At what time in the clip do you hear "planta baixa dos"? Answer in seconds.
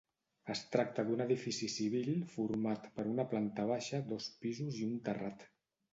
3.35-4.31